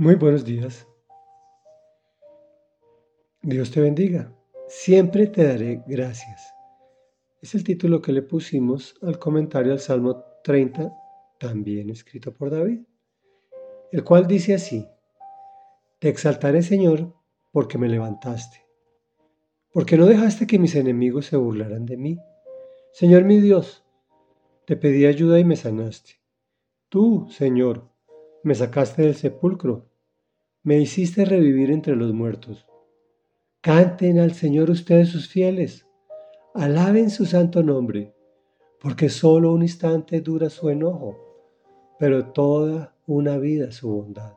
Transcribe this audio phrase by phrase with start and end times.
[0.00, 0.86] Muy buenos días.
[3.42, 4.32] Dios te bendiga.
[4.68, 6.54] Siempre te daré gracias.
[7.42, 10.96] Es el título que le pusimos al comentario al Salmo 30,
[11.40, 12.82] también escrito por David,
[13.90, 14.86] el cual dice así,
[15.98, 17.12] Te exaltaré Señor
[17.50, 18.64] porque me levantaste,
[19.72, 22.18] porque no dejaste que mis enemigos se burlaran de mí.
[22.92, 23.84] Señor mi Dios,
[24.64, 26.20] te pedí ayuda y me sanaste.
[26.88, 27.90] Tú, Señor,
[28.44, 29.87] me sacaste del sepulcro,
[30.62, 32.66] me hiciste revivir entre los muertos.
[33.60, 35.86] Canten al Señor ustedes sus fieles,
[36.54, 38.14] alaben su santo nombre,
[38.80, 41.16] porque solo un instante dura su enojo,
[41.98, 44.34] pero toda una vida su bondad.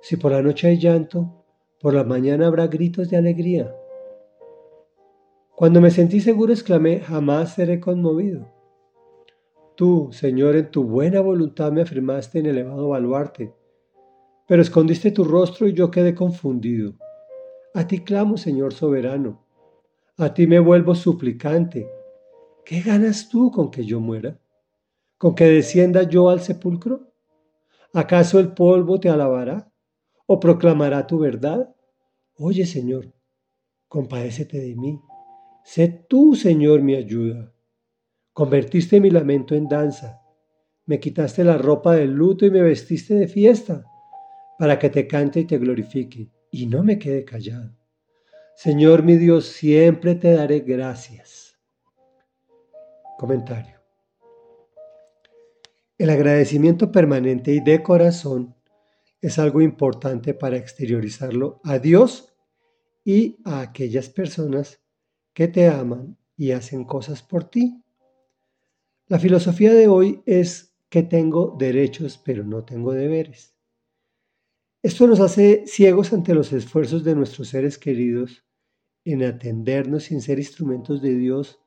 [0.00, 1.44] Si por la noche hay llanto,
[1.80, 3.74] por la mañana habrá gritos de alegría.
[5.54, 8.48] Cuando me sentí seguro exclamé, jamás seré conmovido.
[9.74, 13.54] Tú, Señor, en tu buena voluntad me afirmaste en elevado baluarte,
[14.48, 16.94] pero escondiste tu rostro y yo quedé confundido.
[17.74, 19.44] A ti clamo, Señor soberano,
[20.16, 21.86] a ti me vuelvo suplicante.
[22.64, 24.40] ¿Qué ganas tú con que yo muera?
[25.18, 27.12] ¿Con que descienda yo al sepulcro?
[27.92, 29.70] ¿Acaso el polvo te alabará
[30.26, 31.74] o proclamará tu verdad?
[32.36, 33.12] Oye, Señor,
[33.86, 34.98] compadécete de mí.
[35.62, 37.52] Sé tú, Señor, mi ayuda.
[38.32, 40.22] Convertiste mi lamento en danza.
[40.86, 43.84] Me quitaste la ropa del luto y me vestiste de fiesta,
[44.58, 47.76] para que te cante y te glorifique, y no me quede callado.
[48.56, 51.56] Señor mi Dios, siempre te daré gracias.
[53.16, 53.78] Comentario.
[55.96, 58.54] El agradecimiento permanente y de corazón
[59.20, 62.34] es algo importante para exteriorizarlo a Dios
[63.04, 64.80] y a aquellas personas
[65.32, 67.82] que te aman y hacen cosas por ti.
[69.06, 73.57] La filosofía de hoy es que tengo derechos pero no tengo deberes.
[74.82, 78.44] Esto nos hace ciegos ante los esfuerzos de nuestros seres queridos
[79.04, 81.60] en atendernos sin ser instrumentos de Dios,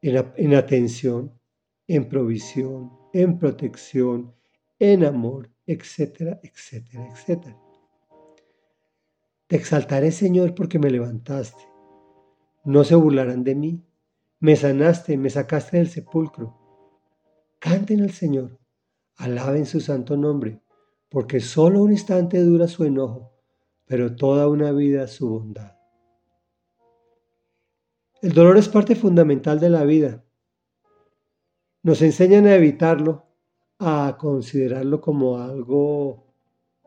[0.00, 1.38] en, atención,
[1.86, 4.34] en provisión, en protección,
[4.78, 7.60] en amor, etcétera, etcétera, etcétera.
[9.46, 11.62] Te exaltaré, Señor, porque me levantaste.
[12.64, 13.84] No se burlarán de mí
[14.42, 16.58] me sanaste, me sacaste del sepulcro.
[17.60, 18.58] Canten al Señor,
[19.14, 20.60] alaben su santo nombre,
[21.12, 23.32] porque solo un instante dura su enojo,
[23.86, 25.76] pero toda una vida su bondad.
[28.20, 30.24] El dolor es parte fundamental de la vida.
[31.82, 33.26] Nos enseñan a evitarlo,
[33.78, 36.34] a considerarlo como algo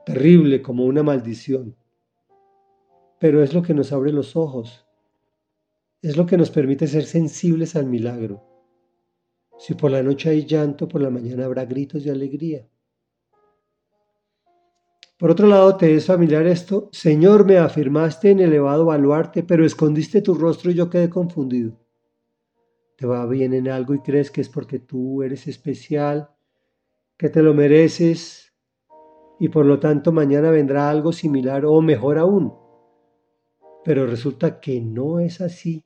[0.06, 1.76] terrible, como una maldición.
[3.20, 4.86] Pero es lo que nos abre los ojos
[6.06, 8.44] es lo que nos permite ser sensibles al milagro.
[9.58, 12.70] Si por la noche hay llanto, por la mañana habrá gritos de alegría.
[15.26, 20.22] Por otro lado, te es familiar esto, Señor, me afirmaste en elevado baluarte, pero escondiste
[20.22, 21.80] tu rostro y yo quedé confundido.
[22.96, 26.30] Te va bien en algo y crees que es porque tú eres especial,
[27.18, 28.54] que te lo mereces
[29.40, 32.54] y por lo tanto mañana vendrá algo similar o mejor aún.
[33.84, 35.84] Pero resulta que no es así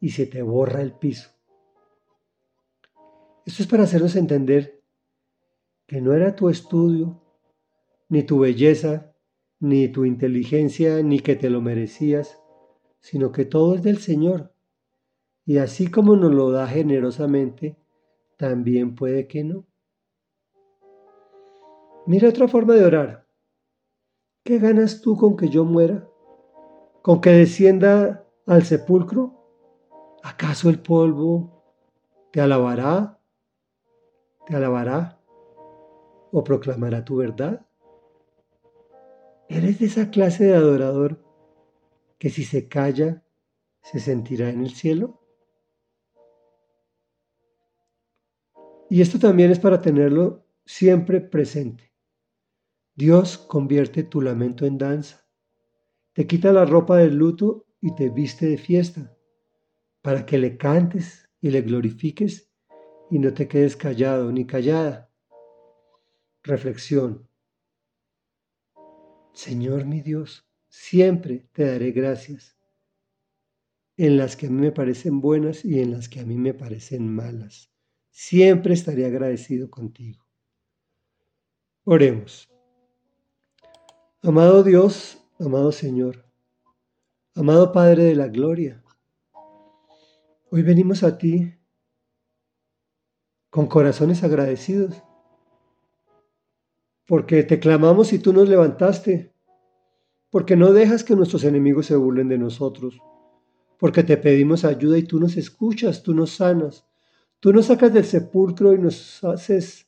[0.00, 1.30] y se te borra el piso.
[3.46, 4.82] Esto es para hacernos entender
[5.86, 7.20] que no era tu estudio,
[8.14, 9.12] ni tu belleza,
[9.58, 12.40] ni tu inteligencia, ni que te lo merecías,
[13.00, 14.54] sino que todo es del Señor.
[15.44, 17.76] Y así como nos lo da generosamente,
[18.36, 19.66] también puede que no.
[22.06, 23.26] Mira otra forma de orar.
[24.44, 26.08] ¿Qué ganas tú con que yo muera?
[27.02, 29.34] ¿Con que descienda al sepulcro?
[30.22, 31.64] ¿Acaso el polvo
[32.30, 33.18] te alabará?
[34.46, 35.20] ¿Te alabará?
[36.30, 37.66] ¿O proclamará tu verdad?
[39.54, 41.24] ¿Eres de esa clase de adorador
[42.18, 43.22] que si se calla
[43.84, 45.20] se sentirá en el cielo?
[48.90, 51.92] Y esto también es para tenerlo siempre presente.
[52.96, 55.24] Dios convierte tu lamento en danza,
[56.14, 59.16] te quita la ropa del luto y te viste de fiesta
[60.02, 62.50] para que le cantes y le glorifiques
[63.08, 65.12] y no te quedes callado ni callada.
[66.42, 67.28] Reflexión.
[69.34, 72.56] Señor mi Dios, siempre te daré gracias
[73.98, 76.54] en las que a mí me parecen buenas y en las que a mí me
[76.54, 77.70] parecen malas.
[78.10, 80.26] Siempre estaré agradecido contigo.
[81.84, 82.48] Oremos.
[84.22, 86.24] Amado Dios, amado Señor,
[87.34, 88.84] amado Padre de la Gloria,
[90.56, 91.52] Hoy venimos a ti
[93.50, 95.02] con corazones agradecidos,
[97.06, 99.32] porque te clamamos y tú nos levantaste,
[100.30, 102.98] porque no dejas que nuestros enemigos se burlen de nosotros,
[103.78, 106.86] porque te pedimos ayuda y tú nos escuchas, tú nos sanas,
[107.40, 109.86] tú nos sacas del sepulcro y nos haces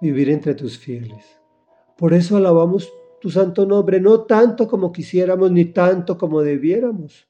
[0.00, 1.40] vivir entre tus fieles.
[1.96, 7.28] Por eso alabamos tu santo nombre, no tanto como quisiéramos ni tanto como debiéramos.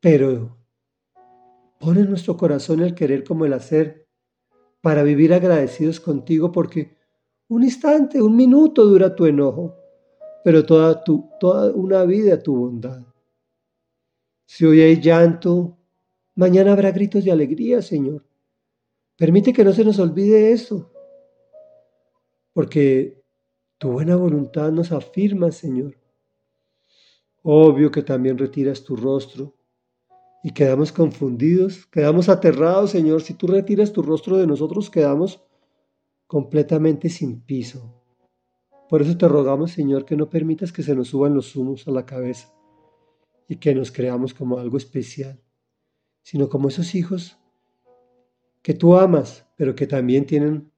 [0.00, 0.58] Pero
[1.78, 4.08] pon en nuestro corazón el querer como el hacer
[4.82, 6.96] para vivir agradecidos contigo porque
[7.48, 9.76] un instante, un minuto dura tu enojo,
[10.44, 13.02] pero toda, tu, toda una vida tu bondad.
[14.44, 15.78] Si hoy hay llanto,
[16.34, 18.24] mañana habrá gritos de alegría, Señor.
[19.16, 20.90] Permite que no se nos olvide eso,
[22.52, 23.22] porque
[23.78, 25.96] tu buena voluntad nos afirma, Señor.
[27.42, 29.54] Obvio que también retiras tu rostro
[30.42, 33.22] y quedamos confundidos, quedamos aterrados, Señor.
[33.22, 35.40] Si tú retiras tu rostro de nosotros, quedamos
[36.26, 38.02] completamente sin piso.
[38.88, 41.92] Por eso te rogamos, Señor, que no permitas que se nos suban los humos a
[41.92, 42.52] la cabeza
[43.48, 45.40] y que nos creamos como algo especial,
[46.22, 47.38] sino como esos hijos
[48.62, 50.72] que tú amas, pero que también tienen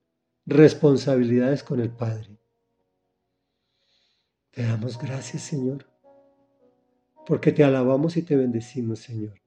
[0.47, 2.39] responsabilidades con el Padre.
[4.51, 5.87] Te damos gracias, Señor,
[7.27, 9.44] porque te alabamos y te bendecimos, Señor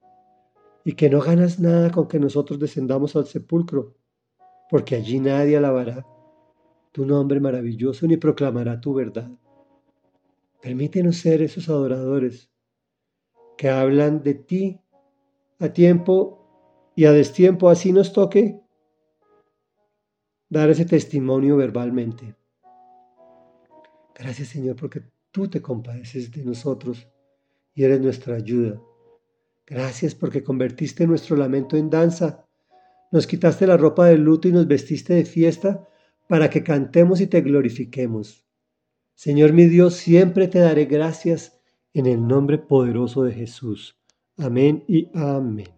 [0.87, 3.97] y que no ganas nada con que nosotros descendamos al sepulcro,
[4.69, 6.07] porque allí nadie alabará
[6.93, 9.29] tu nombre maravilloso ni proclamará tu verdad.
[10.61, 12.49] Permítenos ser esos adoradores
[13.57, 14.79] que hablan de ti
[15.59, 18.57] a tiempo y a destiempo, así nos toque
[20.47, 22.33] dar ese testimonio verbalmente.
[24.15, 25.01] Gracias Señor porque
[25.31, 27.09] tú te compadeces de nosotros
[27.73, 28.81] y eres nuestra ayuda.
[29.67, 32.45] Gracias porque convertiste nuestro lamento en danza.
[33.11, 35.87] Nos quitaste la ropa de luto y nos vestiste de fiesta
[36.29, 38.45] para que cantemos y te glorifiquemos.
[39.13, 41.59] Señor mi Dios, siempre te daré gracias
[41.93, 43.99] en el nombre poderoso de Jesús.
[44.37, 45.76] Amén y amén.